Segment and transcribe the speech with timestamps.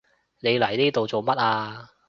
[0.39, 1.91] 你嚟呢度做乜啊？